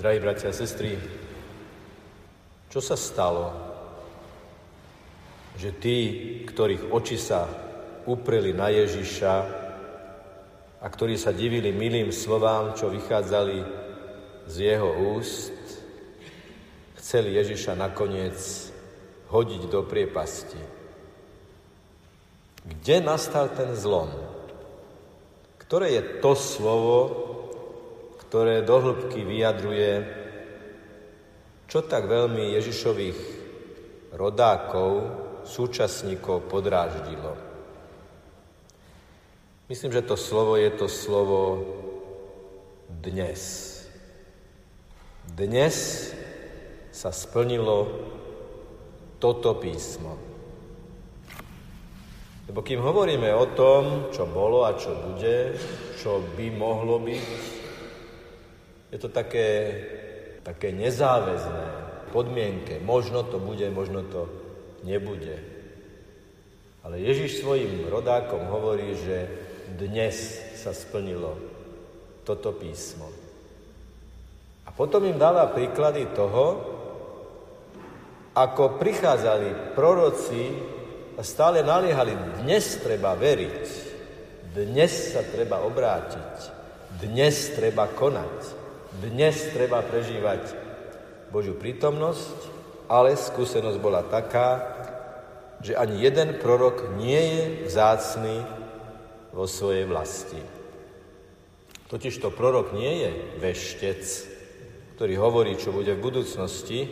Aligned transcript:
Drahí 0.00 0.16
bratia 0.16 0.48
a 0.48 0.56
sestry, 0.56 0.96
čo 2.72 2.80
sa 2.80 2.96
stalo, 2.96 3.52
že 5.60 5.76
tí, 5.76 5.98
ktorých 6.48 6.88
oči 6.88 7.20
sa 7.20 7.44
upreli 8.08 8.56
na 8.56 8.72
Ježiša 8.72 9.34
a 10.80 10.86
ktorí 10.88 11.20
sa 11.20 11.36
divili 11.36 11.68
milým 11.68 12.16
slovám, 12.16 12.72
čo 12.80 12.88
vychádzali 12.88 13.60
z 14.48 14.54
jeho 14.72 14.88
úst, 15.20 15.52
chceli 16.96 17.36
Ježiša 17.36 17.76
nakoniec 17.76 18.40
hodiť 19.28 19.68
do 19.68 19.84
priepasti. 19.84 20.64
Kde 22.64 23.04
nastal 23.04 23.52
ten 23.52 23.76
zlom? 23.76 24.08
Ktoré 25.60 25.92
je 25.92 26.24
to 26.24 26.32
slovo, 26.32 27.29
ktoré 28.30 28.62
do 28.62 28.78
hĺbky 28.78 29.26
vyjadruje, 29.26 30.06
čo 31.66 31.82
tak 31.82 32.06
veľmi 32.06 32.54
Ježišových 32.54 33.18
rodákov, 34.14 35.18
súčasníkov 35.42 36.46
podráždilo. 36.46 37.34
Myslím, 39.66 39.90
že 39.90 40.06
to 40.06 40.14
slovo 40.14 40.54
je 40.54 40.70
to 40.78 40.86
slovo 40.86 41.42
dnes. 42.86 43.66
Dnes 45.26 45.74
sa 46.94 47.10
splnilo 47.10 47.90
toto 49.18 49.58
písmo. 49.58 50.14
Lebo 52.46 52.62
kým 52.62 52.78
hovoríme 52.78 53.34
o 53.34 53.50
tom, 53.58 54.14
čo 54.14 54.22
bolo 54.30 54.62
a 54.62 54.78
čo 54.78 54.94
bude, 54.94 55.58
čo 55.98 56.22
by 56.38 56.46
mohlo 56.54 57.02
byť, 57.02 57.59
je 58.90 58.98
to 58.98 59.08
také, 59.08 59.48
také 60.42 60.74
nezáväzné 60.74 61.66
podmienke. 62.10 62.82
Možno 62.82 63.22
to 63.22 63.38
bude, 63.38 63.66
možno 63.70 64.02
to 64.10 64.26
nebude. 64.82 65.38
Ale 66.82 66.98
Ježiš 66.98 67.40
svojim 67.40 67.86
rodákom 67.86 68.50
hovorí, 68.50 68.98
že 68.98 69.30
dnes 69.78 70.42
sa 70.58 70.74
splnilo 70.74 71.38
toto 72.26 72.50
písmo. 72.52 73.06
A 74.66 74.74
potom 74.74 75.06
im 75.06 75.18
dáva 75.18 75.50
príklady 75.54 76.10
toho, 76.14 76.78
ako 78.34 78.78
prichádzali 78.78 79.74
proroci 79.74 80.42
a 81.18 81.22
stále 81.22 81.62
naliehali, 81.66 82.42
dnes 82.42 82.78
treba 82.78 83.14
veriť, 83.18 83.62
dnes 84.54 85.14
sa 85.14 85.22
treba 85.26 85.62
obrátiť, 85.66 86.34
dnes 87.02 87.34
treba 87.54 87.90
konať. 87.90 88.59
Dnes 88.98 89.54
treba 89.54 89.86
prežívať 89.86 90.50
Božiu 91.30 91.54
prítomnosť, 91.54 92.34
ale 92.90 93.14
skúsenosť 93.14 93.78
bola 93.78 94.02
taká, 94.02 94.66
že 95.62 95.78
ani 95.78 96.02
jeden 96.02 96.42
prorok 96.42 96.98
nie 96.98 97.14
je 97.22 97.44
vzácný 97.70 98.42
vo 99.30 99.46
svojej 99.46 99.86
vlasti. 99.86 100.42
Totižto 101.86 102.34
prorok 102.34 102.74
nie 102.74 103.06
je 103.06 103.10
veštec, 103.38 104.02
ktorý 104.98 105.14
hovorí, 105.22 105.54
čo 105.54 105.70
bude 105.70 105.94
v 105.94 106.04
budúcnosti 106.10 106.90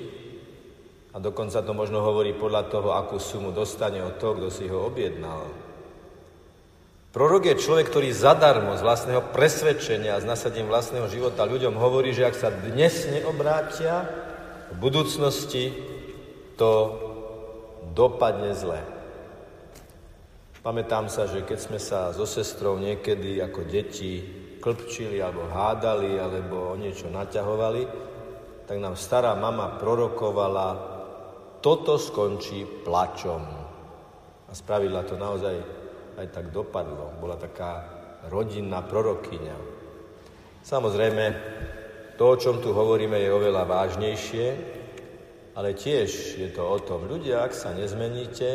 a 1.11 1.19
dokonca 1.19 1.67
to 1.67 1.75
možno 1.75 1.99
hovorí 1.99 2.31
podľa 2.31 2.71
toho, 2.71 2.95
akú 2.95 3.19
sumu 3.19 3.51
dostane 3.51 3.99
od 4.07 4.23
toho, 4.23 4.39
kto 4.39 4.49
si 4.55 4.71
ho 4.71 4.87
objednal. 4.87 5.68
Prorok 7.09 7.49
je 7.49 7.57
človek, 7.57 7.89
ktorý 7.89 8.13
zadarmo 8.13 8.77
z 8.77 8.85
vlastného 8.85 9.33
presvedčenia 9.33 10.17
a 10.17 10.21
s 10.21 10.29
nasadením 10.29 10.69
vlastného 10.69 11.09
života 11.09 11.49
ľuďom 11.49 11.73
hovorí, 11.81 12.13
že 12.13 12.29
ak 12.29 12.37
sa 12.37 12.53
dnes 12.53 13.09
neobrátia, 13.09 14.05
v 14.69 14.77
budúcnosti 14.77 15.73
to 16.61 16.73
dopadne 17.97 18.53
zle. 18.53 18.85
Pamätám 20.61 21.09
sa, 21.09 21.25
že 21.25 21.49
keď 21.49 21.59
sme 21.65 21.81
sa 21.81 22.13
so 22.13 22.29
sestrou 22.29 22.77
niekedy 22.77 23.41
ako 23.41 23.65
deti 23.65 24.21
klpčili 24.61 25.17
alebo 25.17 25.49
hádali 25.49 26.21
alebo 26.21 26.75
o 26.75 26.77
niečo 26.77 27.09
naťahovali, 27.09 27.83
tak 28.69 28.77
nám 28.77 29.01
stará 29.01 29.33
mama 29.33 29.81
prorokovala, 29.81 30.69
toto 31.65 31.97
skončí 31.97 32.69
plačom. 32.85 33.41
A 34.45 34.53
spravila 34.53 35.09
to 35.09 35.17
naozaj 35.17 35.78
aj 36.19 36.27
tak 36.35 36.51
dopadlo. 36.51 37.15
Bola 37.23 37.39
taká 37.39 37.87
rodinná 38.27 38.83
prorokyňa. 38.83 39.57
Samozrejme, 40.67 41.25
to, 42.19 42.25
o 42.27 42.37
čom 42.37 42.59
tu 42.59 42.75
hovoríme, 42.75 43.15
je 43.15 43.31
oveľa 43.31 43.63
vážnejšie, 43.65 44.47
ale 45.55 45.79
tiež 45.79 46.39
je 46.43 46.49
to 46.51 46.67
o 46.67 46.79
tom, 46.83 47.07
ľudia, 47.07 47.47
ak 47.47 47.55
sa 47.55 47.71
nezmeníte, 47.71 48.49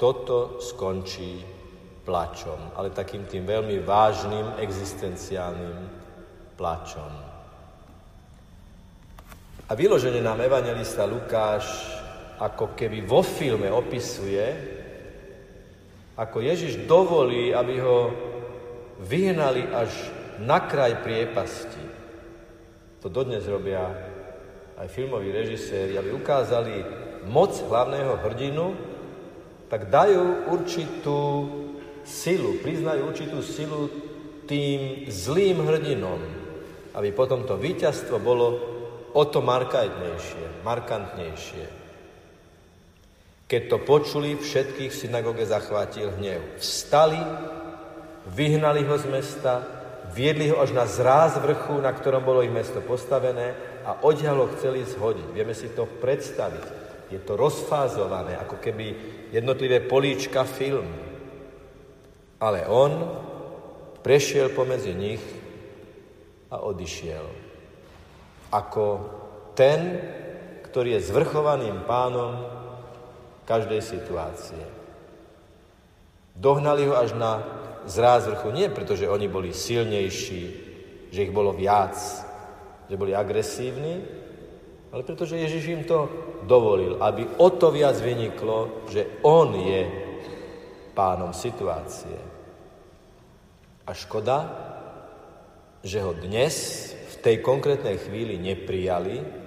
toto 0.00 0.60
skončí 0.60 1.44
plačom, 2.04 2.72
ale 2.76 2.92
takým 2.92 3.28
tým 3.28 3.44
veľmi 3.44 3.84
vážnym 3.84 4.56
existenciálnym 4.60 5.76
plačom. 6.56 7.12
A 9.66 9.72
vyložene 9.74 10.22
nám 10.22 10.40
evangelista 10.40 11.04
Lukáš 11.04 11.66
ako 12.38 12.76
keby 12.76 13.02
vo 13.02 13.24
filme 13.24 13.66
opisuje, 13.72 14.44
ako 16.16 16.40
Ježiš 16.40 16.88
dovolí, 16.88 17.52
aby 17.52 17.76
ho 17.84 17.98
vyhnali 19.04 19.68
až 19.68 19.92
na 20.40 20.64
kraj 20.64 21.04
priepasti. 21.04 21.84
To 23.04 23.12
dodnes 23.12 23.44
robia 23.44 23.84
aj 24.76 24.88
filmoví 24.88 25.28
režiséri, 25.32 25.96
aby 25.96 26.16
ukázali 26.16 26.84
moc 27.28 27.52
hlavného 27.60 28.16
hrdinu, 28.24 28.66
tak 29.68 29.92
dajú 29.92 30.52
určitú 30.52 31.20
silu, 32.06 32.60
priznajú 32.64 33.02
určitú 33.12 33.38
silu 33.44 33.90
tým 34.46 35.10
zlým 35.10 35.58
hrdinom, 35.64 36.20
aby 36.96 37.10
potom 37.12 37.44
to 37.44 37.58
víťazstvo 37.58 38.16
bolo 38.22 38.46
o 39.12 39.22
to 39.26 39.42
markantnejšie, 39.42 40.62
markantnejšie. 40.62 41.85
Keď 43.46 43.62
to 43.70 43.78
počuli, 43.78 44.34
všetkých 44.34 44.90
v 44.90 45.00
synagóge 45.06 45.46
zachvátil 45.46 46.10
hnev. 46.18 46.58
Vstali, 46.58 47.22
vyhnali 48.26 48.82
ho 48.82 48.98
z 48.98 49.06
mesta, 49.06 49.62
viedli 50.10 50.50
ho 50.50 50.58
až 50.58 50.74
na 50.74 50.82
zráz 50.82 51.38
vrchu, 51.38 51.78
na 51.78 51.94
ktorom 51.94 52.26
bolo 52.26 52.42
ich 52.42 52.50
mesto 52.50 52.82
postavené 52.82 53.54
a 53.86 54.02
odtiaľ 54.02 54.36
ho 54.42 54.52
chceli 54.58 54.82
zhodiť. 54.82 55.30
Vieme 55.30 55.54
si 55.54 55.70
to 55.70 55.86
predstaviť. 55.86 56.66
Je 57.06 57.22
to 57.22 57.38
rozfázované, 57.38 58.34
ako 58.34 58.58
keby 58.58 58.86
jednotlivé 59.30 59.78
políčka 59.86 60.42
film. 60.42 60.90
Ale 62.42 62.66
on 62.66 62.92
prešiel 64.02 64.50
pomedzi 64.50 64.90
nich 64.90 65.22
a 66.50 66.66
odišiel. 66.66 67.26
Ako 68.50 68.86
ten, 69.54 70.02
ktorý 70.66 70.98
je 70.98 71.06
zvrchovaným 71.14 71.86
pánom 71.86 72.55
každej 73.46 73.80
situácie. 73.80 74.60
Dohnali 76.36 76.84
ho 76.84 76.98
až 76.98 77.16
na 77.16 77.40
zráz 77.88 78.28
vrchu, 78.28 78.52
nie 78.52 78.68
preto, 78.68 78.98
že 78.98 79.08
oni 79.08 79.30
boli 79.30 79.54
silnejší, 79.54 80.44
že 81.08 81.24
ich 81.24 81.32
bolo 81.32 81.54
viac, 81.54 81.96
že 82.90 82.98
boli 82.98 83.16
agresívni, 83.16 84.04
ale 84.92 85.02
preto, 85.06 85.24
že 85.24 85.40
Ježiš 85.40 85.64
im 85.72 85.82
to 85.86 86.10
dovolil, 86.44 86.98
aby 87.00 87.26
o 87.38 87.48
to 87.54 87.72
viac 87.72 87.96
vyniklo, 87.98 88.86
že 88.90 89.22
on 89.24 89.54
je 89.54 89.82
pánom 90.94 91.32
situácie. 91.32 92.16
A 93.86 93.90
škoda, 93.94 94.38
že 95.86 96.02
ho 96.02 96.10
dnes 96.16 96.54
v 96.90 97.14
tej 97.22 97.36
konkrétnej 97.38 98.02
chvíli 98.02 98.34
neprijali, 98.40 99.45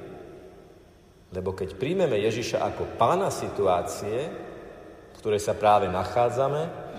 lebo 1.29 1.53
keď 1.53 1.78
príjmeme 1.78 2.17
Ježiša 2.17 2.61
ako 2.73 2.97
pána 2.97 3.29
situácie, 3.29 4.29
v 5.14 5.17
ktorej 5.22 5.41
sa 5.41 5.53
práve 5.53 5.85
nachádzame, 5.90 6.90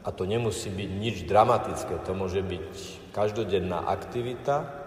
a 0.00 0.08
to 0.12 0.24
nemusí 0.24 0.72
byť 0.72 0.90
nič 0.96 1.16
dramatické, 1.28 2.04
to 2.04 2.12
môže 2.16 2.40
byť 2.40 2.68
každodenná 3.12 3.84
aktivita, 3.88 4.80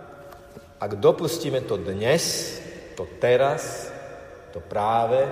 ak 0.83 0.99
dopustíme 0.99 1.63
to 1.63 1.79
dnes, 1.79 2.57
to 2.99 3.07
teraz, 3.21 3.93
to 4.51 4.59
práve, 4.59 5.23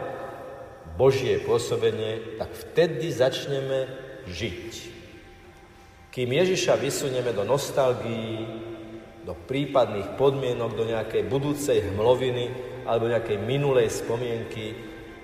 Božie 0.95 1.43
pôsobenie, 1.43 2.39
tak 2.39 2.51
vtedy 2.55 3.11
začneme 3.11 3.89
žiť. 4.31 4.69
Kým 6.11 6.29
Ježiša 6.31 6.75
vysunieme 6.75 7.31
do 7.31 7.47
nostalgií, 7.47 8.43
do 9.23 9.31
prípadných 9.35 10.19
podmienok, 10.19 10.71
do 10.75 10.85
nejakej 10.87 11.23
budúcej 11.27 11.79
hmloviny, 11.91 12.51
alebo 12.91 13.07
nejakej 13.07 13.39
minulej 13.39 13.87
spomienky. 13.87 14.75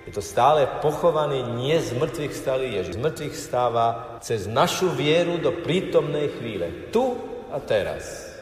Je 0.08 0.12
to 0.16 0.24
stále 0.24 0.64
pochovaný 0.80 1.44
nie 1.60 1.76
z 1.76 1.92
mŕtvych 1.92 2.32
stalý 2.32 2.80
Ježiš. 2.80 2.96
Z 2.96 3.04
mŕtvych 3.04 3.34
stáva 3.36 3.86
cez 4.24 4.48
našu 4.48 4.88
vieru 4.96 5.36
do 5.36 5.52
prítomnej 5.60 6.32
chvíle. 6.40 6.88
Tu 6.88 7.04
a 7.52 7.60
teraz. 7.60 8.32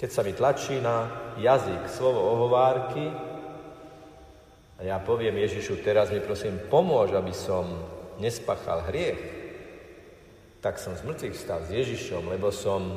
Keď 0.00 0.08
sa 0.08 0.24
mi 0.24 0.32
tlačí 0.32 0.80
na 0.80 1.12
jazyk 1.36 1.84
slovo 1.92 2.24
ohovárky 2.32 3.12
a 4.80 4.88
ja 4.88 4.96
poviem 4.96 5.36
Ježišu, 5.44 5.84
teraz 5.84 6.08
mi 6.08 6.24
prosím 6.24 6.56
pomôž, 6.72 7.12
aby 7.12 7.36
som 7.36 7.68
nespachal 8.16 8.88
hriech, 8.88 9.20
tak 10.64 10.80
som 10.80 10.96
z 10.96 11.04
mŕtvych 11.04 11.36
stal 11.36 11.60
s 11.68 11.76
Ježišom, 11.76 12.32
lebo 12.32 12.48
som 12.48 12.96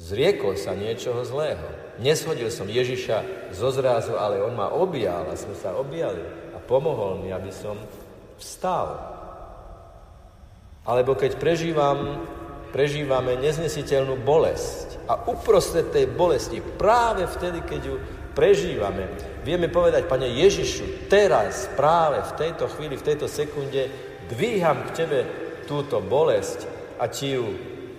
zriekol 0.00 0.56
sa 0.56 0.72
niečoho 0.72 1.20
zlého. 1.28 1.68
Neshodil 2.00 2.48
som 2.48 2.64
Ježiša 2.64 3.52
zo 3.52 3.68
zrázu, 3.68 4.16
ale 4.16 4.40
on 4.40 4.56
ma 4.56 4.72
objal 4.72 5.28
a 5.28 5.36
sme 5.36 5.52
sa 5.52 5.76
objali 5.76 6.24
a 6.56 6.58
pomohol 6.64 7.20
mi, 7.20 7.28
aby 7.28 7.52
som 7.52 7.76
vstal. 8.40 8.96
Alebo 10.88 11.12
keď 11.12 11.36
prežívam, 11.36 12.24
prežívame 12.72 13.36
neznesiteľnú 13.36 14.24
bolesť 14.24 15.04
a 15.04 15.28
uprostred 15.28 15.92
tej 15.92 16.08
bolesti, 16.08 16.64
práve 16.64 17.28
vtedy, 17.28 17.60
keď 17.60 17.80
ju 17.84 17.96
prežívame, 18.32 19.12
vieme 19.44 19.68
povedať, 19.68 20.08
Pane 20.08 20.32
Ježišu, 20.32 21.12
teraz, 21.12 21.68
práve 21.76 22.24
v 22.24 22.32
tejto 22.40 22.72
chvíli, 22.72 22.96
v 22.96 23.04
tejto 23.04 23.28
sekunde, 23.28 23.92
dvíham 24.32 24.88
k 24.88 25.04
Tebe 25.04 25.20
túto 25.68 26.00
bolesť 26.00 26.64
a 26.96 27.04
Ti 27.12 27.36
ju 27.36 27.46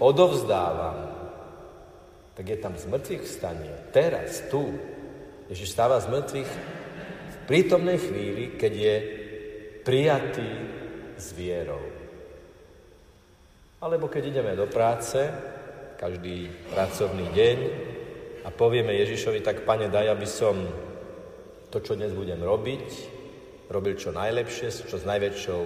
odovzdávam 0.02 1.11
tak 2.42 2.58
je 2.58 2.58
tam 2.58 2.74
z 2.74 2.90
mŕtvych 2.90 3.22
vstanie. 3.22 3.70
Teraz, 3.94 4.42
tu. 4.50 4.74
Ježiš 5.46 5.78
stáva 5.78 6.02
z 6.02 6.10
mŕtvych 6.10 6.52
v 7.30 7.38
prítomnej 7.46 8.02
chvíli, 8.02 8.58
keď 8.58 8.74
je 8.74 8.96
prijatý 9.86 10.50
s 11.22 11.38
vierou. 11.38 11.86
Alebo 13.78 14.10
keď 14.10 14.34
ideme 14.34 14.58
do 14.58 14.66
práce, 14.66 15.22
každý 16.02 16.50
pracovný 16.74 17.30
deň 17.30 17.58
a 18.42 18.50
povieme 18.50 18.98
Ježišovi, 19.06 19.46
tak 19.46 19.62
pane, 19.62 19.94
daj, 19.94 20.10
aby 20.10 20.26
som 20.26 20.66
to, 21.70 21.78
čo 21.78 21.94
dnes 21.94 22.10
budem 22.10 22.42
robiť, 22.42 22.88
robil 23.70 24.02
čo 24.02 24.18
najlepšie, 24.18 24.90
čo 24.90 24.98
s 24.98 25.06
najväčšou 25.06 25.62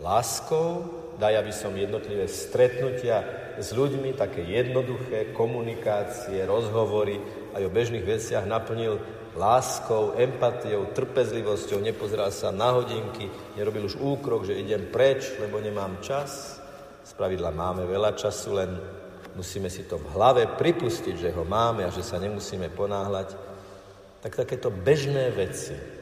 láskou, 0.00 0.88
daj, 1.18 1.34
aby 1.34 1.52
som 1.52 1.74
jednotlivé 1.74 2.30
stretnutia 2.30 3.26
s 3.58 3.74
ľuďmi, 3.74 4.14
také 4.14 4.46
jednoduché 4.46 5.34
komunikácie, 5.34 6.46
rozhovory 6.46 7.18
aj 7.58 7.62
o 7.66 7.74
bežných 7.74 8.06
veciach 8.06 8.46
naplnil 8.46 9.02
láskou, 9.34 10.14
empatiou, 10.14 10.94
trpezlivosťou, 10.94 11.82
nepozeral 11.82 12.30
sa 12.30 12.54
na 12.54 12.74
hodinky, 12.78 13.26
nerobil 13.58 13.90
už 13.90 13.98
úkrok, 13.98 14.46
že 14.46 14.58
idem 14.58 14.90
preč, 14.94 15.34
lebo 15.42 15.58
nemám 15.58 15.98
čas. 16.02 16.62
Spravidla 17.02 17.50
máme 17.50 17.82
veľa 17.86 18.14
času, 18.14 18.48
len 18.54 18.70
musíme 19.34 19.66
si 19.70 19.86
to 19.86 19.98
v 19.98 20.10
hlave 20.14 20.42
pripustiť, 20.46 21.14
že 21.18 21.30
ho 21.34 21.42
máme 21.42 21.82
a 21.86 21.94
že 21.94 22.06
sa 22.06 22.22
nemusíme 22.22 22.70
ponáhľať. 22.74 23.34
Tak 24.22 24.46
takéto 24.46 24.70
bežné 24.70 25.30
veci. 25.34 25.97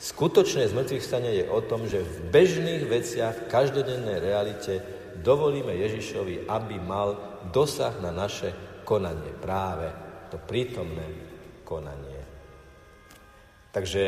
Skutočné 0.00 0.64
zmrtvých 0.64 1.04
stane 1.04 1.28
je 1.28 1.44
o 1.44 1.60
tom, 1.60 1.84
že 1.84 2.00
v 2.00 2.32
bežných 2.32 2.88
veciach, 2.88 3.36
v 3.36 3.50
každodennej 3.52 4.16
realite 4.16 4.80
dovolíme 5.20 5.76
Ježišovi, 5.76 6.48
aby 6.48 6.80
mal 6.80 7.20
dosah 7.52 7.92
na 8.00 8.08
naše 8.08 8.80
konanie, 8.88 9.28
práve 9.36 9.92
to 10.32 10.40
prítomné 10.40 11.04
konanie. 11.68 12.16
Takže 13.68 14.04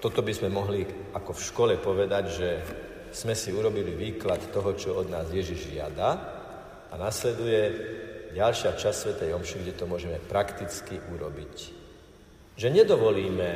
toto 0.00 0.24
by 0.24 0.32
sme 0.32 0.48
mohli 0.48 0.88
ako 1.12 1.36
v 1.36 1.44
škole 1.52 1.74
povedať, 1.76 2.24
že 2.32 2.48
sme 3.12 3.36
si 3.36 3.52
urobili 3.52 3.92
výklad 3.92 4.48
toho, 4.48 4.72
čo 4.72 5.04
od 5.04 5.12
nás 5.12 5.28
Ježiš 5.28 5.68
žiada 5.68 6.10
a 6.88 6.94
nasleduje 6.96 7.60
ďalšia 8.32 8.72
časť 8.72 8.96
Sv. 8.96 9.10
Omši, 9.20 9.56
kde 9.60 9.76
to 9.76 9.84
môžeme 9.84 10.16
prakticky 10.16 10.96
urobiť. 10.96 11.56
Že 12.56 12.68
nedovolíme 12.72 13.48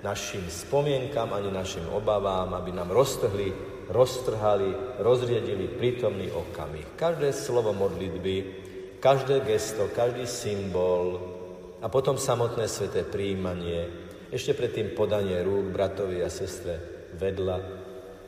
našim 0.00 0.46
spomienkam 0.46 1.34
ani 1.34 1.50
našim 1.50 1.86
obavám, 1.90 2.54
aby 2.54 2.70
nám 2.70 2.94
roztrhli 2.94 3.78
roztrhali, 3.88 5.00
rozriedili 5.00 5.64
prítomný 5.68 6.28
okamih. 6.28 6.84
Každé 6.94 7.32
slovo 7.32 7.72
modlitby, 7.72 8.36
každé 9.00 9.40
gesto, 9.48 9.88
každý 9.88 10.28
symbol 10.28 11.16
a 11.80 11.88
potom 11.88 12.20
samotné 12.20 12.68
sveté 12.68 13.08
príjmanie, 13.08 14.08
ešte 14.28 14.52
predtým 14.52 14.92
podanie 14.92 15.40
rúk 15.40 15.72
bratovi 15.72 16.20
a 16.20 16.28
sestre 16.28 16.76
vedľa, 17.16 17.56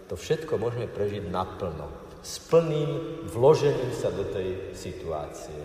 to 0.09 0.17
všetko 0.17 0.57
môžeme 0.57 0.89
prežiť 0.89 1.29
naplno, 1.29 2.09
s 2.25 2.41
plným 2.49 3.25
vložením 3.29 3.93
sa 3.93 4.09
do 4.09 4.25
tej 4.33 4.73
situácie. 4.73 5.61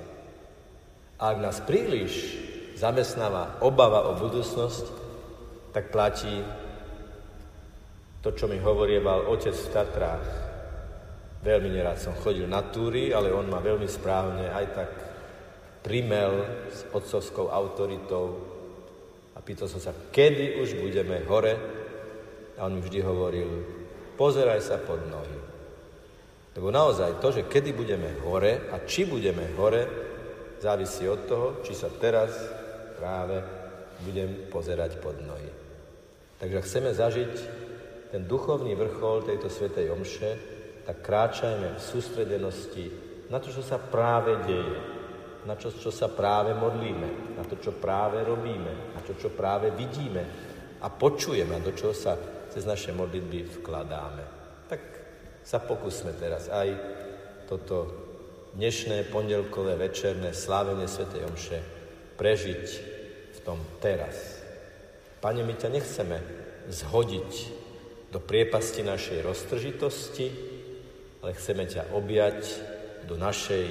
A 1.16 1.32
ak 1.32 1.38
nás 1.40 1.64
príliš 1.64 2.36
zamestnáva 2.76 3.64
obava 3.64 4.12
o 4.12 4.20
budúcnosť, 4.20 5.05
tak 5.76 5.92
platí 5.92 6.40
to, 8.24 8.32
čo 8.32 8.48
mi 8.48 8.56
hovorieval 8.64 9.28
otec 9.28 9.52
v 9.52 9.72
Tatrách. 9.76 10.28
Veľmi 11.44 11.68
nerád 11.68 12.00
som 12.00 12.16
chodil 12.16 12.48
na 12.48 12.64
túry, 12.64 13.12
ale 13.12 13.36
on 13.36 13.52
ma 13.52 13.60
veľmi 13.60 13.84
správne 13.84 14.56
aj 14.56 14.66
tak 14.72 14.92
primel 15.84 16.48
s 16.72 16.88
otcovskou 16.96 17.52
autoritou 17.52 18.40
a 19.36 19.44
pýtal 19.44 19.68
som 19.68 19.84
sa, 19.84 19.92
kedy 19.92 20.64
už 20.64 20.80
budeme 20.80 21.22
hore 21.28 21.54
a 22.56 22.64
on 22.64 22.80
mi 22.80 22.82
vždy 22.82 23.04
hovoril, 23.04 23.50
pozeraj 24.16 24.64
sa 24.64 24.80
pod 24.80 25.04
nohy. 25.12 25.38
Lebo 26.56 26.72
naozaj 26.72 27.20
to, 27.20 27.36
že 27.36 27.52
kedy 27.52 27.76
budeme 27.76 28.16
hore 28.24 28.72
a 28.72 28.80
či 28.88 29.04
budeme 29.04 29.52
hore, 29.60 29.84
závisí 30.64 31.04
od 31.04 31.28
toho, 31.28 31.48
či 31.68 31.76
sa 31.76 31.92
teraz 31.92 32.32
práve 32.96 33.44
budem 34.08 34.48
pozerať 34.48 35.04
pod 35.04 35.20
nohy. 35.20 35.65
Takže 36.46 36.62
chceme 36.62 36.94
zažiť 36.94 37.34
ten 38.14 38.22
duchovný 38.30 38.78
vrchol 38.78 39.26
tejto 39.26 39.50
svetej 39.50 39.90
omše, 39.90 40.30
tak 40.86 41.02
kráčajme 41.02 41.74
v 41.74 41.82
sústredenosti 41.82 42.86
na 43.34 43.42
to, 43.42 43.50
čo 43.50 43.66
sa 43.66 43.82
práve 43.82 44.38
deje, 44.46 44.78
na 45.50 45.58
čo, 45.58 45.74
čo 45.74 45.90
sa 45.90 46.06
práve 46.06 46.54
modlíme, 46.54 47.34
na 47.34 47.42
to, 47.50 47.58
čo 47.58 47.74
práve 47.74 48.22
robíme, 48.22 48.94
na 48.94 49.02
to, 49.02 49.18
čo 49.18 49.34
práve 49.34 49.74
vidíme 49.74 50.22
a 50.78 50.88
počujeme, 50.94 51.66
do 51.66 51.74
čoho 51.74 51.98
sa 51.98 52.14
cez 52.54 52.62
naše 52.62 52.94
modlitby 52.94 53.66
vkladáme. 53.66 54.24
Tak 54.70 54.82
sa 55.42 55.58
pokúsme 55.58 56.14
teraz 56.14 56.46
aj 56.54 56.78
toto 57.50 57.90
dnešné 58.54 59.10
pondelkové 59.10 59.82
večerné 59.82 60.30
slávenie 60.30 60.86
svätej 60.86 61.26
Omše 61.26 61.60
prežiť 62.22 62.64
v 63.34 63.40
tom 63.42 63.58
teraz. 63.82 64.35
Pane, 65.26 65.42
my 65.42 65.58
ťa 65.58 65.74
nechceme 65.74 66.18
zhodiť 66.70 67.34
do 68.14 68.22
priepasti 68.22 68.86
našej 68.86 69.26
roztržitosti, 69.26 70.30
ale 71.26 71.34
chceme 71.34 71.66
ťa 71.66 71.98
objať 71.98 72.46
do 73.10 73.18
našej 73.18 73.66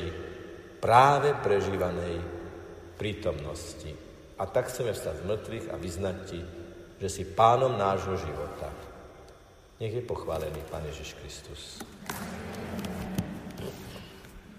práve 0.83 1.31
prežívanej 1.47 2.19
prítomnosti. 2.99 3.87
A 4.35 4.51
tak 4.51 4.67
chceme 4.67 4.99
vstať 4.99 5.23
z 5.23 5.27
mŕtvych 5.31 5.67
a 5.71 5.79
vyznať 5.79 6.17
ti, 6.27 6.43
že 6.99 7.07
si 7.07 7.23
pánom 7.23 7.79
nášho 7.79 8.19
života. 8.19 8.75
Nech 9.79 9.95
je 9.95 10.03
pochválený 10.03 10.59
Pán 10.67 10.83
Ježiš 10.91 11.15
Kristus. 11.23 11.79